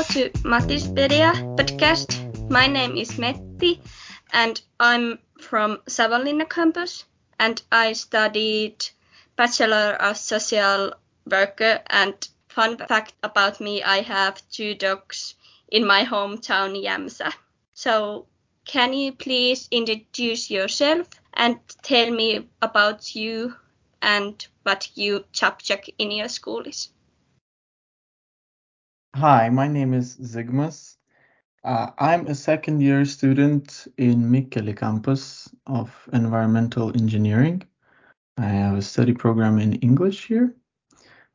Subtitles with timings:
[0.00, 2.48] Hello to Mattipedia podcast.
[2.48, 3.82] My name is Metti
[4.32, 7.04] and I'm from Savonlinna campus
[7.38, 8.88] and I studied
[9.36, 10.94] Bachelor of Social
[11.30, 12.14] Worker and
[12.48, 15.34] fun fact about me, I have two dogs
[15.70, 17.34] in my hometown Jämsä.
[17.74, 18.24] So
[18.64, 23.54] can you please introduce yourself and tell me about you
[24.00, 26.88] and what you subject in your school is?
[29.16, 30.96] Hi, my name is Zigmas.
[31.64, 37.64] Uh, I'm a second year student in Mikkeli campus of environmental engineering.
[38.38, 40.54] I have a study program in English here.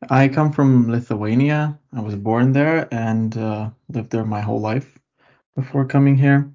[0.09, 1.77] I come from Lithuania.
[1.91, 4.97] I was born there and uh, lived there my whole life
[5.57, 6.49] before coming here.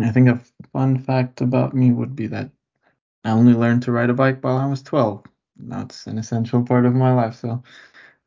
[0.00, 0.40] I think a
[0.72, 2.50] fun fact about me would be that
[3.24, 5.24] I only learned to ride a bike while I was 12.
[5.56, 7.64] That's an essential part of my life, so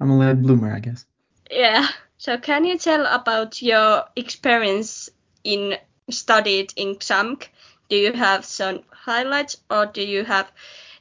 [0.01, 1.05] I'm a late bloomer, I guess.
[1.49, 1.87] Yeah.
[2.19, 5.09] So can you tell about your experience
[5.45, 5.77] in
[6.09, 7.47] studied in XAMK?
[7.87, 10.51] Do you have some highlights or do you have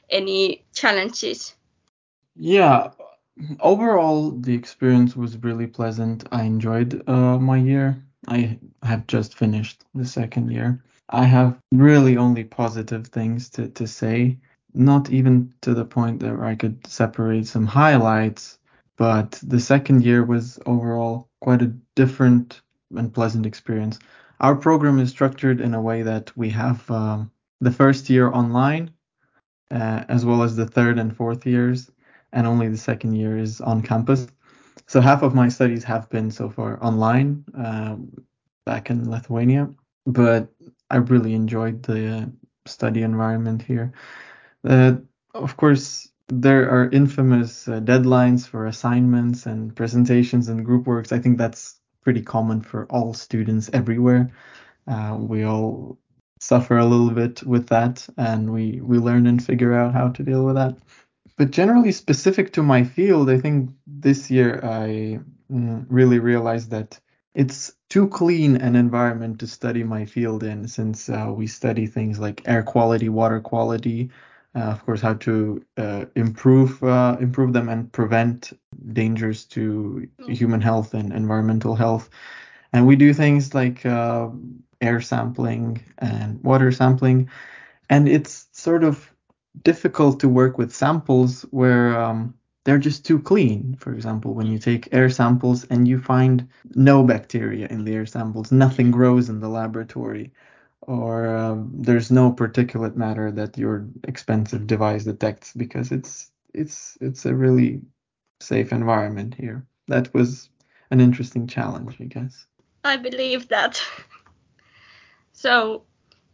[0.09, 1.55] any challenges?
[2.37, 2.91] Yeah,
[3.59, 6.23] overall the experience was really pleasant.
[6.31, 8.01] I enjoyed uh, my year.
[8.29, 10.81] I have just finished the second year.
[11.09, 14.37] I have really only positive things to, to say,
[14.73, 18.57] not even to the point that I could separate some highlights
[18.99, 22.61] but the second year was overall quite a different
[22.95, 23.97] and pleasant experience.
[24.41, 28.91] Our program is structured in a way that we have um, the first year online,
[29.71, 31.89] uh, as well as the third and fourth years,
[32.33, 34.27] and only the second year is on campus.
[34.87, 37.95] So half of my studies have been so far online uh,
[38.65, 39.69] back in Lithuania,
[40.07, 40.49] but
[40.89, 42.29] I really enjoyed the
[42.65, 43.93] study environment here.
[44.67, 44.95] Uh,
[45.33, 51.11] of course, there are infamous uh, deadlines for assignments and presentations and group works.
[51.11, 54.31] I think that's pretty common for all students everywhere.
[54.87, 55.97] Uh, we all
[56.39, 60.23] suffer a little bit with that, and we we learn and figure out how to
[60.23, 60.77] deal with that.
[61.37, 65.19] But generally, specific to my field, I think this year I
[65.51, 66.99] mm, really realized that
[67.35, 72.19] it's too clean an environment to study my field in, since uh, we study things
[72.19, 74.09] like air quality, water quality,
[74.55, 78.53] of course, how to uh, improve uh, improve them and prevent
[78.93, 82.09] dangers to human health and environmental health.
[82.73, 84.29] And we do things like uh,
[84.81, 87.29] air sampling and water sampling,
[87.89, 89.11] and it's sort of
[89.63, 92.33] difficult to work with samples where um,
[92.65, 93.75] they're just too clean.
[93.79, 98.05] For example, when you take air samples and you find no bacteria in the air
[98.05, 100.31] samples, nothing grows in the laboratory
[100.89, 107.27] or um, there's no particulate matter that your expensive device detects because it's it's it's
[107.27, 107.81] a really
[108.41, 109.63] safe environment here.
[109.87, 110.49] That was
[110.89, 112.47] an interesting challenge, I guess.
[112.83, 113.79] I believe that.
[115.31, 115.83] so,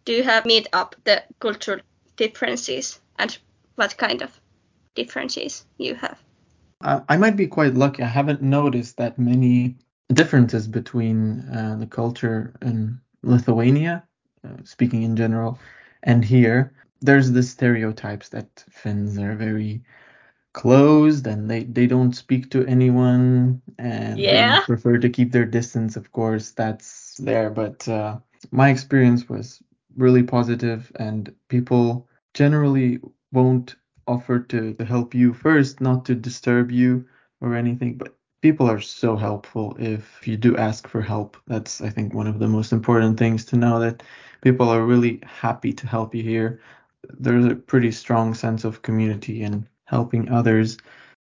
[0.06, 1.82] do you have meet up the cultural
[2.16, 3.38] differences and
[3.76, 4.40] what kind of
[4.96, 6.18] differences you have?
[6.80, 8.04] I, I might be quite lucky.
[8.04, 9.76] I haven't noticed that many
[10.14, 14.08] differences between uh, the culture in Lithuania
[14.46, 15.60] uh, speaking in general.
[16.04, 19.82] And here, there's the stereotypes that Finns are very
[20.54, 24.60] closed and they, they don't speak to anyone and yeah.
[24.60, 25.96] they prefer to keep their distance.
[25.96, 27.50] Of course, that's there.
[27.50, 28.20] But uh,
[28.52, 29.62] my experience was
[29.98, 33.00] really positive and people generally
[33.32, 33.76] won't
[34.08, 37.06] offer to, to help you first, not to disturb you
[37.42, 41.36] or anything, but people are so helpful if you do ask for help.
[41.48, 44.04] That's, I think, one of the most important things to know that
[44.42, 46.62] people are really happy to help you here.
[47.10, 50.78] There's a pretty strong sense of community and helping others.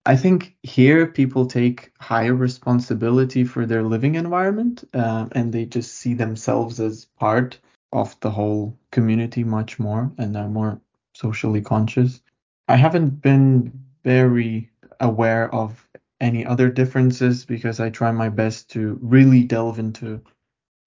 [0.07, 5.93] I think here people take higher responsibility for their living environment uh, and they just
[5.97, 7.59] see themselves as part
[7.93, 10.81] of the whole community much more and are more
[11.13, 12.23] socially conscious.
[12.69, 13.71] I haven't been
[14.03, 15.82] very aware of
[16.23, 20.23] any other differences because I try my best to really delve into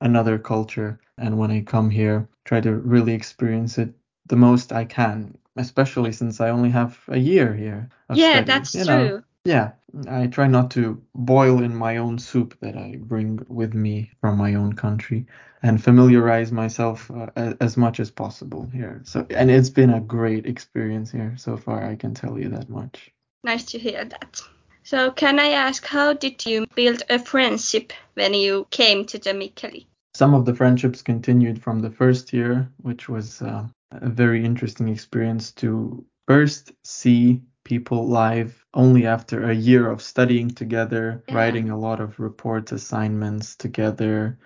[0.01, 0.99] another culture.
[1.17, 3.93] And when I come here try to really experience it
[4.27, 8.71] the most I can especially since I only have a year here yeah study, that's
[8.71, 9.23] true know.
[9.45, 9.71] yeah
[10.09, 14.37] I try not to boil in my own soup that I bring with me from
[14.37, 15.25] my own country
[15.63, 19.01] and familiarize myself uh, as much as possible here.
[19.05, 22.69] So and it's been a great experience here so far I can tell you that
[22.69, 23.11] much.
[23.43, 24.41] Nice to hear that
[24.85, 29.31] so can I ask, how did you build a friendship when you came to the
[29.31, 29.87] Mikkeli?
[30.13, 34.87] Some of the friendships continued from the first year, which was uh, a very interesting
[34.87, 41.35] experience to first see people live only after a year of studying together, Yeah.
[41.35, 44.37] writing a lot of reports, assignments together.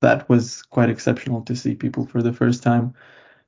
[0.00, 2.94] That was quite exceptional to see people for the first time.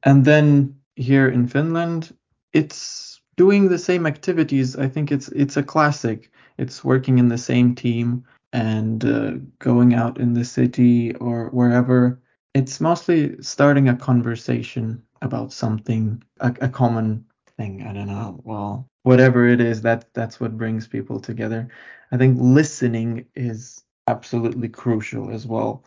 [0.04, 2.16] And then here in Finland,
[2.52, 4.77] it's doing the same activities.
[4.77, 6.31] I think it's it's a classic.
[6.59, 12.21] It's working in the same team and uh, going out in the city or wherever.
[12.55, 17.27] It's mostly starting a conversation about something, a, a common
[17.59, 17.83] thing.
[17.87, 18.41] I don't know.
[18.44, 21.69] Well, whatever it is, that that's what brings people together.
[22.12, 25.85] I think listening is absolutely crucial as well.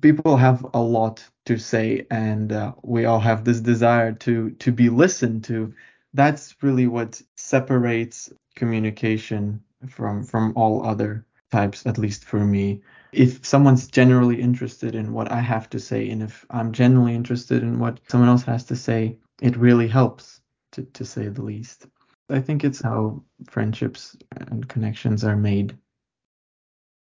[0.00, 4.72] People have a lot to say, and uh, we all have this desire to to
[4.72, 5.72] be listened to.
[6.14, 12.82] That's really what separates communication from from all other types, at least for me.
[13.12, 17.62] If someone's generally interested in what I have to say, and if I'm genuinely interested
[17.62, 20.40] in what someone else has to say, it really helps,
[20.72, 21.86] to, to say the least.
[22.30, 24.16] I think it's how friendships
[24.48, 25.76] and connections are made.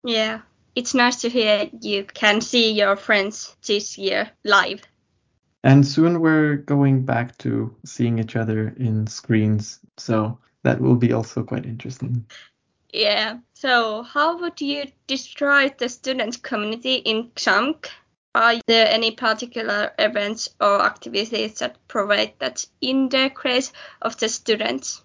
[0.02, 0.40] Yeah.
[0.74, 4.82] It's nice to hear you can see your friends this year live.
[5.64, 11.14] And soon we're going back to seeing each other in screens, so that will be
[11.14, 12.26] also quite interesting.
[12.92, 13.38] Yeah.
[13.54, 17.86] So, how would you describe the student community in XAMK?
[18.34, 23.72] Are there any particular events or activities that provide that integrate
[24.02, 25.02] of the students?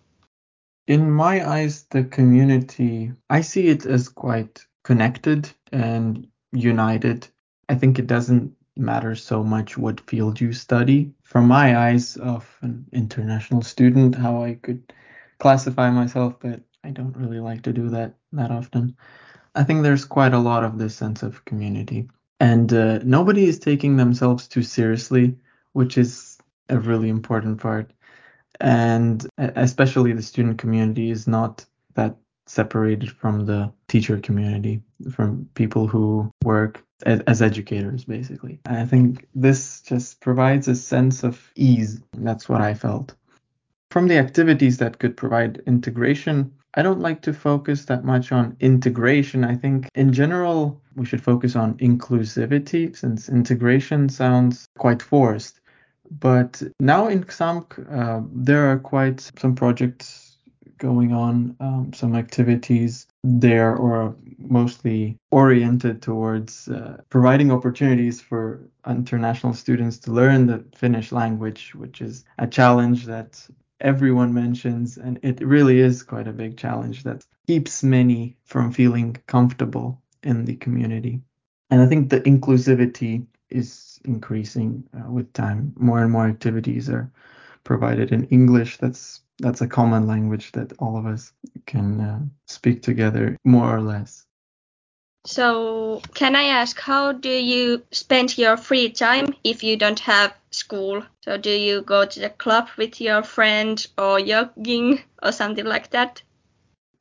[0.87, 7.27] In my eyes, the community, I see it as quite connected and united.
[7.69, 11.11] I think it doesn't matter so much what field you study.
[11.23, 14.93] From my eyes of an international student, how I could
[15.39, 18.95] classify myself, but I don't really like to do that that often.
[19.55, 22.09] I think there's quite a lot of this sense of community.
[22.39, 25.35] And uh, nobody is taking themselves too seriously,
[25.73, 26.37] which is
[26.69, 27.91] a really important part.
[28.61, 34.81] And especially the student community is not that separated from the teacher community,
[35.11, 38.59] from people who work as, educators, basically.
[38.65, 42.01] I think this just provides a sense of ease.
[42.13, 43.15] That's what I felt.
[43.91, 48.55] From the activities that could provide integration, I don't like to focus that much on
[48.59, 49.43] integration.
[49.43, 55.59] I think in general, we should focus on inclusivity since integration sounds quite forced.
[56.11, 60.28] But now in XAMK, uh, there are quite some projects
[60.79, 69.53] going on, um, some activities there, or mostly oriented towards uh, providing opportunities for international
[69.53, 73.45] students to learn the Finnish language, which is a challenge that
[73.81, 79.15] everyone mentions, and it really is quite a big challenge that keeps many from feeling
[79.27, 81.21] comfortable in the community.
[81.69, 85.73] And I think the inclusivity is increasing uh, with time.
[85.77, 87.11] More and more activities are
[87.63, 88.77] provided in English.
[88.77, 91.33] That's that's a common language that all of us
[91.65, 94.25] can uh, speak together more or less.
[95.25, 100.33] So, can I ask how do you spend your free time if you don't have
[100.51, 101.03] school?
[101.25, 105.89] So, do you go to the club with your friend or jogging or something like
[105.91, 106.21] that?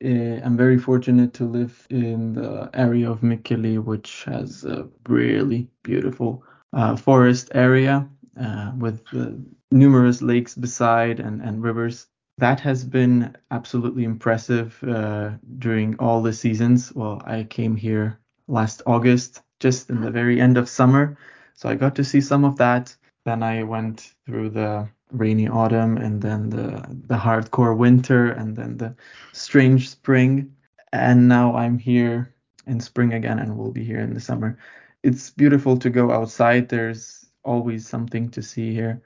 [0.03, 5.69] Uh, I'm very fortunate to live in the area of Mikkeli, which has a really
[5.83, 6.43] beautiful
[6.73, 8.07] uh, forest area
[8.39, 9.31] uh, with uh,
[9.71, 12.07] numerous lakes beside and, and rivers.
[12.39, 16.93] That has been absolutely impressive uh, during all the seasons.
[16.93, 18.17] Well, I came here
[18.47, 21.17] last August, just in the very end of summer,
[21.53, 22.95] so I got to see some of that.
[23.25, 28.77] Then I went through the rainy autumn and then the the hardcore winter and then
[28.77, 28.95] the
[29.33, 30.55] strange spring
[30.93, 32.33] and now I'm here
[32.67, 34.57] in spring again and we'll be here in the summer.
[35.03, 36.69] It's beautiful to go outside.
[36.69, 39.01] There's always something to see here.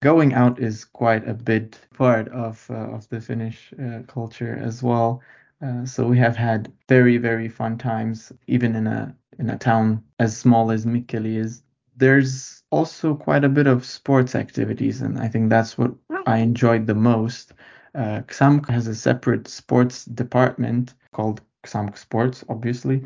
[0.00, 4.82] Going out is quite a big part of uh, of the Finnish uh, culture as
[4.82, 5.20] well.
[5.62, 10.02] Uh, so we have had very very fun times even in a in a town
[10.18, 11.62] as small as Mikkeli is.
[11.96, 15.92] There's also quite a bit of sports activities, and I think that's what
[16.26, 17.52] I enjoyed the most.
[17.94, 23.04] Uh, XAMK has a separate sports department called XAMK Sports, obviously,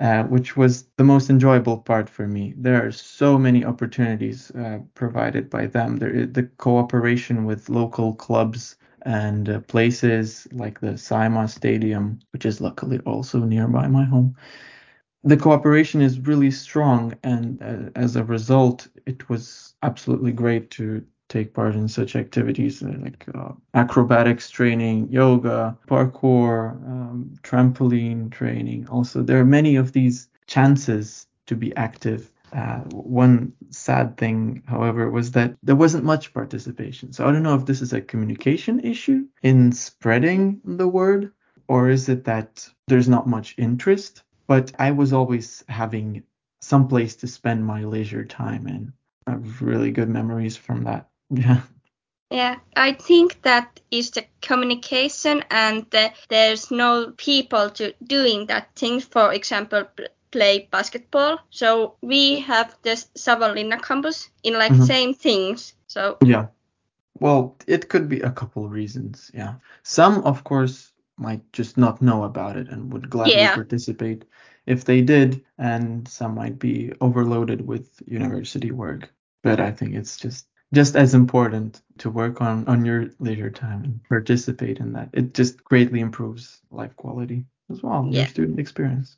[0.00, 2.54] uh, which was the most enjoyable part for me.
[2.56, 5.98] There are so many opportunities uh, provided by them.
[5.98, 12.60] There, the cooperation with local clubs and uh, places like the Saimaa Stadium, which is
[12.60, 14.34] luckily also nearby my home.
[15.24, 21.04] The cooperation is really strong, and uh, as a result, it was absolutely great to
[21.34, 26.56] take part in such activities like uh, acrobatics training, yoga, parkour,
[26.92, 28.88] um, trampoline training.
[28.88, 32.22] Also, there are many of these chances to be active
[32.54, 32.86] Uh,
[33.24, 37.12] one sad thing, however, was that there wasn't much participation.
[37.12, 41.32] So I don't know if this is a communication issue in spreading the word,
[41.68, 44.22] or is it that there's not much interest?
[44.46, 46.22] But I was always having
[46.60, 48.92] some place to spend my leisure time and
[49.26, 51.10] I have really good memories from that.
[51.30, 51.62] Yeah.
[52.30, 58.74] Yeah, I think that is the communication and the, there's no people to doing that
[58.74, 59.00] thing.
[59.00, 59.84] For example,
[60.32, 61.38] play basketball.
[61.50, 64.82] So we have this Savonlinna campus in like mm-hmm.
[64.82, 65.74] same things.
[65.86, 66.46] So yeah.
[67.20, 69.30] Well, it could be a couple reasons.
[69.32, 69.54] Yeah.
[69.84, 73.54] Some, of course, might just not know about it and would gladly yeah.
[73.54, 74.24] participate
[74.66, 79.12] if they did, and some might be overloaded with university work.
[79.42, 83.84] But I think it's just just as important to work on on your leisure time
[83.84, 85.08] and participate in that.
[85.12, 88.20] It just greatly improves life quality as well, yeah.
[88.20, 89.16] your student experience.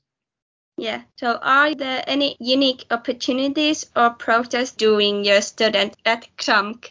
[0.76, 1.02] Yeah.
[1.16, 6.90] So are there any unique opportunities or projects during your student at XAMK?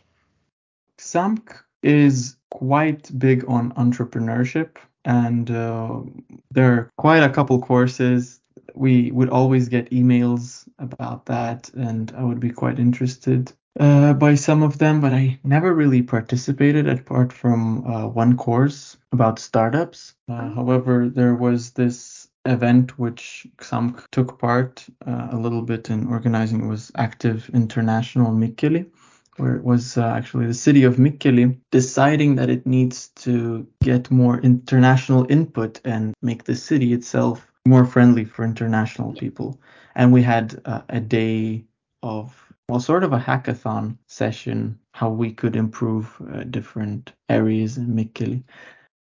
[0.97, 1.53] XAMK
[1.83, 6.01] is quite big on entrepreneurship and uh,
[6.49, 8.39] there are quite a couple courses.
[8.73, 14.35] We would always get emails about that and I would be quite interested uh, by
[14.35, 20.13] some of them, but I never really participated apart from uh, one course about startups.
[20.29, 20.55] Uh, oh.
[20.55, 26.63] However, there was this event which XAMK took part uh, a little bit in organizing
[26.63, 28.85] it was Active International Mikkeli,
[29.37, 34.11] where it was uh, actually the city of Mikkeli deciding that it needs to get
[34.11, 39.59] more international input and make the city itself more friendly for international people.
[39.95, 41.65] And we had uh, a day
[42.03, 47.87] of well, sort of a hackathon session, how we could improve uh, different areas in
[47.87, 48.43] Mikkeli.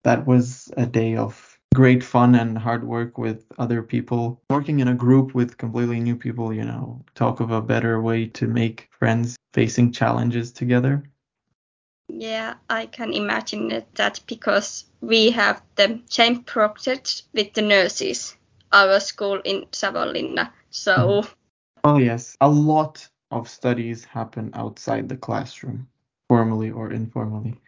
[0.04, 4.42] That was a day of great fun and hard work with other people.
[4.50, 8.28] Working in a group with completely new people, you know, talk of a better way
[8.28, 11.04] to make friends facing challenges together.
[12.08, 18.36] Yeah, I can imagine that because we have the same project with the nurses,
[18.72, 20.52] our school in Savonlinna.
[20.72, 20.96] So.
[20.96, 21.34] Mm-hmm.
[21.84, 22.36] Oh, yes.
[22.42, 25.88] A lot of studies happen outside the classroom,
[26.28, 27.60] formally or informally.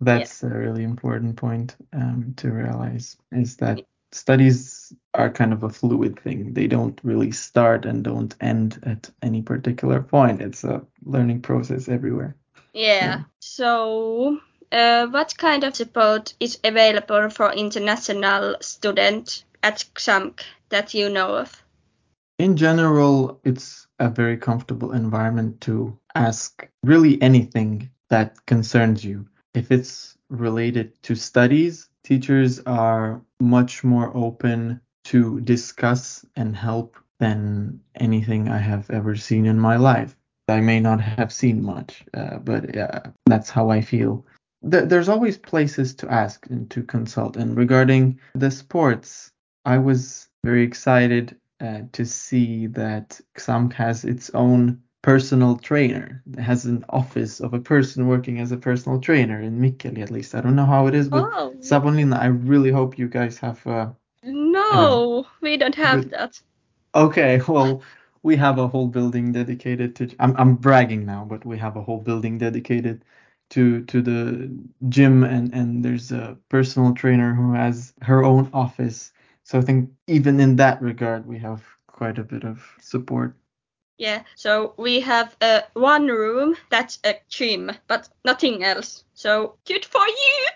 [0.00, 0.50] That's yeah.
[0.50, 6.20] a really important point um, to realize is that studies are kind of a fluid
[6.20, 6.54] thing.
[6.54, 10.40] They don't really start and don't end at any particular point.
[10.40, 12.36] It's a learning process everywhere.
[12.72, 12.84] Yeah.
[12.84, 13.22] yeah.
[13.40, 14.38] So,
[14.70, 21.34] uh, what kind of support is available for international students at XAMK that you know
[21.34, 21.62] of?
[22.38, 29.72] In general, it's a very comfortable environment to ask really anything that concerns you if
[29.72, 38.48] it's related to studies, teachers are much more open to discuss and help than anything
[38.48, 40.16] I have ever seen in my life.
[40.48, 44.24] I may not have seen much, uh, but uh, that's how I feel.
[44.70, 47.36] Th- there's always places to ask and to consult.
[47.36, 49.32] And regarding the sports,
[49.64, 56.22] I was very excited uh, to see that XAMK has its own personal trainer.
[56.32, 60.10] It has an office of a person working as a personal trainer in Mikkeli at
[60.10, 60.34] least.
[60.34, 61.54] I don't know how it is with oh.
[62.20, 63.64] I really hope you guys have.
[63.66, 63.90] Uh,
[64.22, 66.40] no, we don't have that.
[66.94, 67.82] Okay, well,
[68.22, 70.10] we have a whole building dedicated to.
[70.18, 73.04] I'm I'm bragging now, but we have a whole building dedicated
[73.50, 74.50] to to the
[74.88, 79.12] gym, and and there's a personal trainer who has her own office.
[79.48, 83.34] So I think even in that regard, we have quite a bit of support.
[83.96, 89.04] Yeah, so we have uh, one room that's a gym, but nothing else.
[89.14, 90.46] So good for you.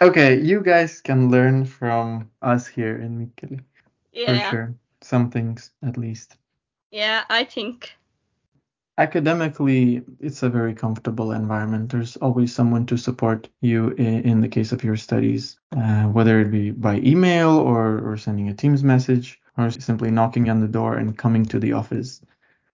[0.00, 3.60] Okay, you guys can learn from us here in Mikkeli.
[4.12, 4.38] Yeah.
[4.38, 4.74] For sure.
[5.00, 6.36] Some things at least.
[6.92, 7.90] Yeah, I think.
[8.98, 11.90] Academically, it's a very comfortable environment.
[11.90, 16.40] There's always someone to support you in, in the case of your studies, uh, whether
[16.40, 20.68] it be by email or, or sending a Teams message or simply knocking on the
[20.68, 22.20] door and coming to the office.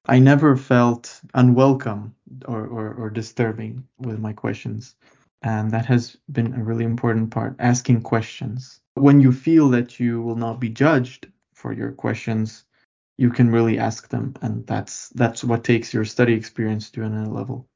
[0.07, 2.15] I never felt unwelcome
[2.47, 4.97] or, or, or disturbing with my questions.
[5.43, 8.81] And that has been a really important part asking questions.
[8.95, 12.65] When you feel that you will not be judged for your questions,
[13.19, 14.35] you can really ask them.
[14.41, 17.67] And that's that's what takes your study experience to another level.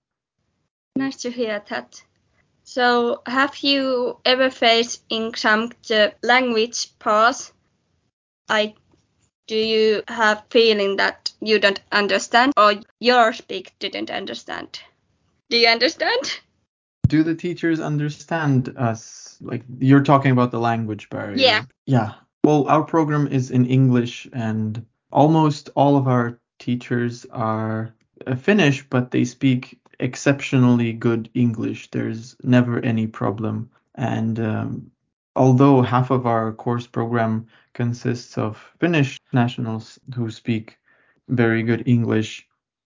[0.96, 2.02] Nice to hear that.
[2.64, 7.52] So, have you ever faced in XAMK the language pause?
[8.48, 8.74] I
[9.48, 14.80] do you have feeling that you don't understand or your speak didn't understand?
[15.50, 16.40] Do you understand?
[17.08, 19.36] Do the teachers understand us?
[19.40, 21.36] Like you're talking about the language barrier.
[21.36, 21.64] Yeah.
[21.86, 22.12] Yeah.
[22.44, 27.94] Well, our program is in English and almost all of our teachers are
[28.26, 31.90] uh, Finnish, but they speak exceptionally good English.
[31.90, 33.70] There's never any problem.
[33.94, 34.90] And um,
[35.36, 40.78] although half of our course program consists of Finnish nationals who speak
[41.28, 42.48] very good English,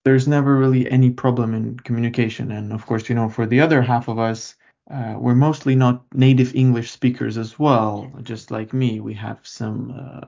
[0.04, 2.52] there's never really any problem in communication.
[2.52, 4.56] And of course, you know, for the other half of us,
[4.90, 8.10] uh, we're mostly not native English speakers as well.
[8.24, 10.28] Just like me, we have some uh,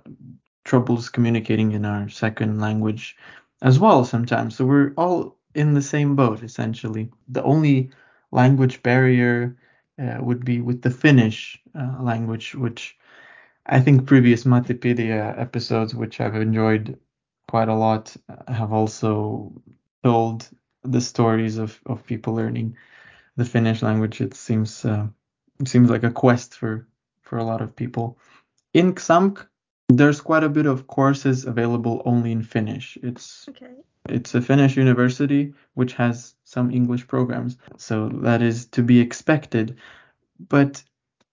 [0.69, 3.17] troubles communicating in our second language
[3.63, 4.55] as well sometimes.
[4.55, 7.09] So we're all in the same boat essentially.
[7.27, 7.89] The only
[8.31, 9.57] language barrier
[9.97, 12.95] uh, would be with the Finnish uh, language, which
[13.65, 16.99] I think previous Mattipedia episodes, which I've enjoyed
[17.47, 19.51] quite a lot, uh, have also
[20.03, 20.47] told
[20.83, 22.77] the stories of, of people learning
[23.37, 24.21] the Finnish language.
[24.21, 25.07] It seems uh,
[25.59, 26.87] it seems like a quest for
[27.21, 28.19] for a lot of people.
[28.73, 29.48] In XAMK,
[29.89, 32.97] there's quite a bit of courses available only in Finnish.
[33.03, 33.73] It's Okay.
[34.07, 39.75] it's a Finnish university which has some English programs, so that is to be expected.
[40.47, 40.83] But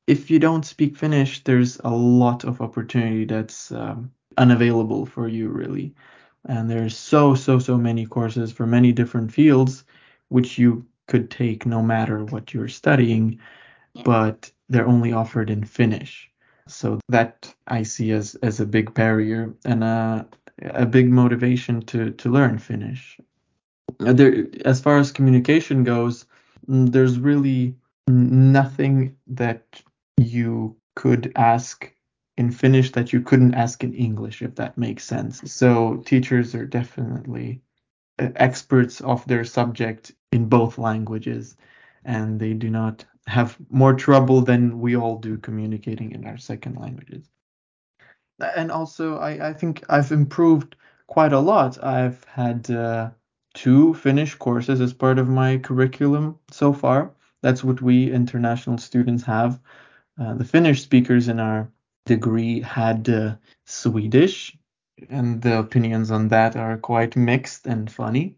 [0.07, 5.49] if you don't speak Finnish, there's a lot of opportunity that's um, unavailable for you,
[5.49, 5.95] really.
[6.49, 9.85] And there's so, so, so many courses for many different fields
[10.29, 13.39] which you could take no matter what you're studying,
[13.95, 14.03] Yeah.
[14.05, 16.31] but they're only offered in Finnish.
[16.69, 20.27] So that I see as, as a big barrier and a,
[20.63, 23.21] a big motivation to, to learn Finnish.
[24.01, 26.27] Uh, There, as far as communication goes,
[26.69, 27.77] mm, there's really
[28.09, 29.83] nothing that
[30.17, 31.93] you could ask
[32.37, 35.41] in Finnish that you couldn't ask in English, if that makes sense.
[35.51, 37.63] So teachers are definitely
[38.19, 41.57] uh, experts of their subject in both languages,
[42.05, 46.77] and they do not have more trouble than we all do communicating in our second
[46.77, 47.29] languages.
[48.39, 51.83] And also, I, I think I've improved quite a lot.
[51.83, 53.11] I've had uh,
[53.55, 57.13] two Finnish courses as part of my curriculum so far.
[57.43, 59.61] That's what we international students have.
[60.21, 61.71] Uh, the Finnish speakers in our
[62.05, 64.57] degree had uh, Swedish,
[65.11, 68.37] and the opinions on that are quite mixed and funny.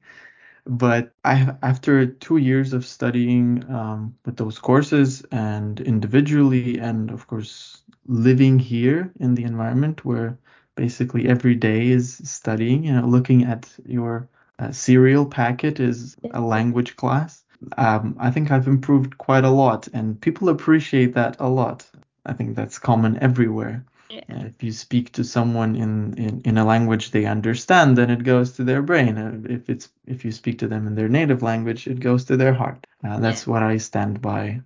[0.69, 7.27] But I, after two years of studying um, with those courses and individually, and of
[7.27, 10.39] course living here in the environment where
[10.77, 14.29] basically every day is studying, you know, looking at your
[14.59, 17.45] uh, cereal packet is a language class.
[17.77, 21.87] Um, I think I've improved quite a lot, and people appreciate that a lot.
[22.27, 23.85] I think that's common everywhere.
[24.11, 24.23] Yeah.
[24.29, 28.53] If you speak to someone in, in, in a language they understand, then it goes
[28.53, 29.19] to their brain.
[29.19, 32.37] Uh, if it's if you speak to them in their native language, it goes to
[32.37, 32.87] their heart.
[33.05, 34.63] Uh, that's what I stand by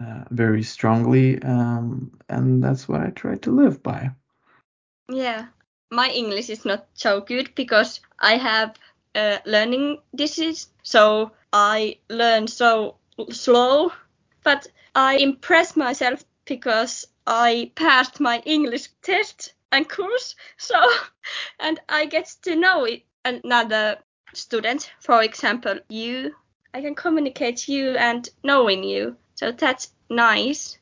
[0.00, 4.10] uh, very strongly, um, and that's what I try to live by.
[5.08, 5.46] Yeah.
[5.90, 8.74] My English is not so good because I have
[9.14, 12.96] a learning disease, so I learn so
[13.30, 13.92] slow.
[14.42, 20.76] But I impress myself because I passed my English test and course, so
[21.60, 23.98] and I get to know it, another
[24.34, 26.34] student, for example, you.
[26.74, 30.78] I can communicate you and knowing you, so that's nice.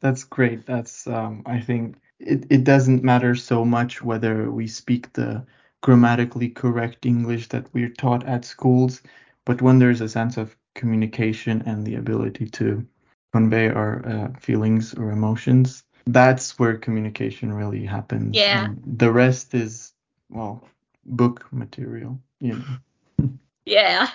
[0.00, 0.66] That's great.
[0.66, 5.44] That's um, I think it, it doesn't matter so much whether we speak the
[5.82, 9.02] grammatically correct English that we're taught at schools,
[9.44, 12.86] but when there's a sense of communication and the ability to
[13.32, 18.36] convey our uh, feelings or emotions, that's where communication really happens.
[18.36, 18.66] Yeah.
[18.66, 19.92] And the rest is
[20.30, 20.66] well,
[21.04, 23.28] book material, you know.
[23.66, 24.08] Yeah.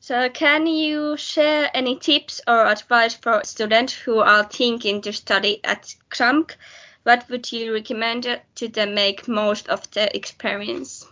[0.00, 5.60] So, can you share any tips or advice for students who are thinking to study
[5.64, 6.56] at XAMK?
[7.04, 11.06] What would you recommend to them make most of the experience?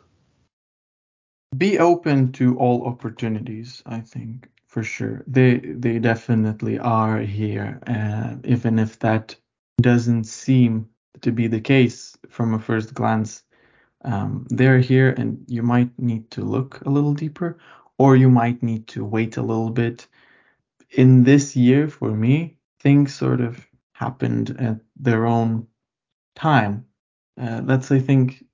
[1.56, 5.24] be open to all opportunities i think for sure.
[5.26, 9.34] They they definitely are here uh, even if that
[9.80, 10.90] doesn't seem
[11.22, 13.42] to be the case from a first glance
[14.04, 17.56] um, they're here and you might need to look a little deeper
[17.96, 20.08] or you might need to wait a little bit.
[20.90, 25.66] In this year for me things sort of happened at their own
[26.34, 26.84] time.
[27.40, 28.44] Uh, that's i think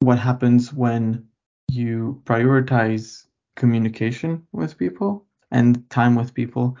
[0.00, 1.28] what happens when
[1.68, 6.76] you prioritize communication with people and time with people.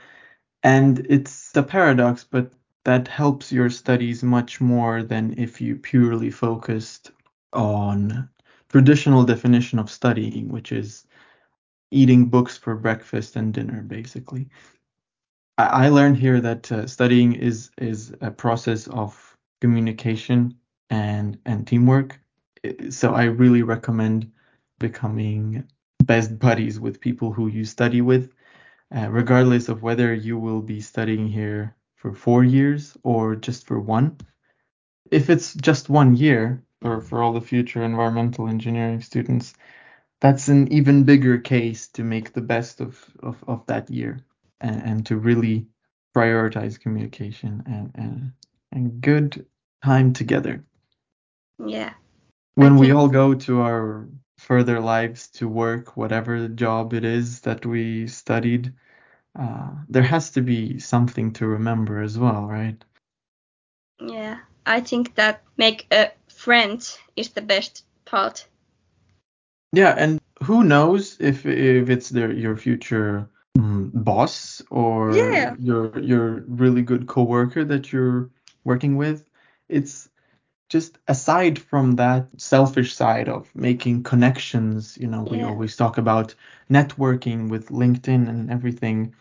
[0.62, 2.52] And it's a paradox, but
[2.84, 7.10] that helps your studies much more than if you purely focused
[7.52, 8.28] on
[8.68, 11.06] traditional definition of studying, which is
[11.90, 14.48] eating books for breakfast and dinner, basically.
[15.58, 20.54] I, learned here that uh, studying is is a process of communication
[20.88, 22.18] and and teamwork.
[22.88, 24.30] So I really recommend
[24.78, 25.64] becoming
[26.04, 28.32] best buddies with people who you study with,
[28.94, 33.78] uh, regardless of whether you will be studying here for four years or just for
[33.78, 34.16] one.
[35.10, 39.54] If it's just one year, or for all the future environmental engineering students,
[40.20, 44.20] that's an even bigger case to make the best of, of, of that year
[44.60, 45.66] and, and to really
[46.16, 48.32] prioritize communication and, and,
[48.72, 49.46] and good
[49.84, 50.64] time together.
[51.64, 51.92] Yeah.
[52.54, 54.08] When we all go to our
[54.40, 58.74] further lives to work, whatever job it is that we studied,
[59.38, 62.84] uh, there has to be something to remember as well, right?
[64.00, 64.40] Yeah.
[64.66, 66.80] I think that make a friend
[67.16, 68.46] is the best part.
[69.72, 75.56] Yeah, and who knows if if it's their your future mm, boss or Yeah.
[75.58, 78.30] your your really good coworker that you're
[78.64, 79.30] working with.
[79.68, 80.09] It's
[80.70, 85.48] just aside from that selfish side of making connections, you know, we Yeah.
[85.48, 86.34] always talk about
[86.70, 89.14] networking with LinkedIn and everything.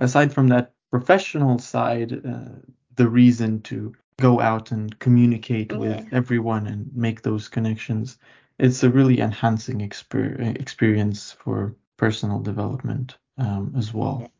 [0.00, 2.48] Aside from that professional side, uh,
[2.96, 8.18] the reason to go out and communicate with everyone and make those connections,
[8.58, 14.30] it's a really enhancing exper- experience for personal development um, as well.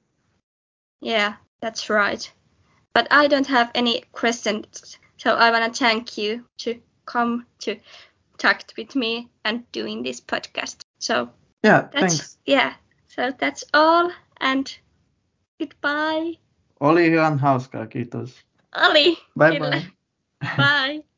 [1.02, 2.32] Yeah, that's right.
[2.94, 6.74] But I don't have any questions, so I want to thank you to
[7.12, 7.76] come to
[8.38, 10.76] talk with me and doing this podcast.
[10.98, 11.28] So
[11.64, 12.38] Yeah, thanks.
[12.46, 12.72] yeah.
[13.08, 14.66] So that's all, and
[15.58, 16.38] goodbye.
[16.80, 18.44] Oli ihan hauskaa, kiitos.
[18.72, 19.18] Ali.
[19.38, 19.70] Bye Kyllä.
[19.70, 19.82] bye.
[20.56, 21.15] Bye.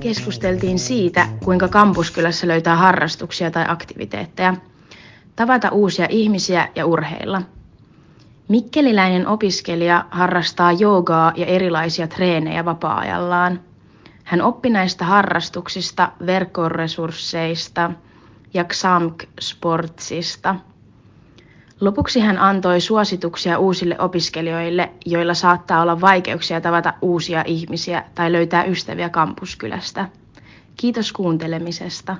[0.00, 4.54] Keskusteltiin siitä, kuinka kampuskylässä löytää harrastuksia tai aktiviteetteja,
[5.36, 7.42] tavata uusia ihmisiä ja urheilla.
[8.48, 13.60] Mikkeliläinen opiskelija harrastaa joogaa ja erilaisia treenejä vapaa-ajallaan.
[14.24, 17.90] Hän oppi näistä harrastuksista, verkkoresursseista
[18.54, 20.54] ja XAMK-sportsista.
[21.80, 28.64] Lopuksi hän antoi suosituksia uusille opiskelijoille, joilla saattaa olla vaikeuksia tavata uusia ihmisiä tai löytää
[28.64, 30.08] ystäviä kampuskylästä.
[30.76, 32.16] Kiitos kuuntelemisesta.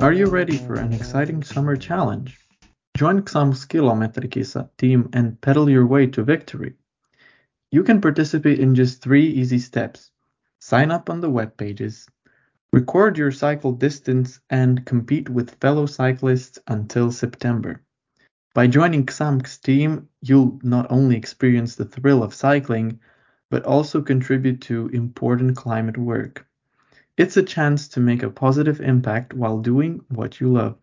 [0.00, 2.32] Are you ready for an exciting summer challenge?
[3.00, 6.85] Join Xam's Kilometrikisa team and pedal your way to victory.
[7.76, 10.10] You can participate in just three easy steps.
[10.60, 12.08] Sign up on the web pages,
[12.72, 17.82] record your cycle distance, and compete with fellow cyclists until September.
[18.54, 22.98] By joining Xamk's team, you'll not only experience the thrill of cycling,
[23.50, 26.46] but also contribute to important climate work.
[27.18, 30.78] It's a chance to make a positive impact while doing what you love.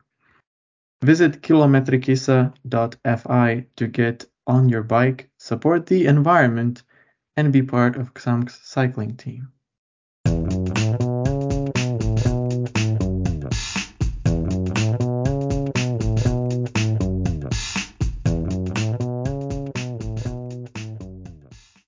[1.01, 6.83] Visit kilometrikisa.fi to get on your bike, support the environment,
[7.35, 9.51] and be part of Xamk's cycling team.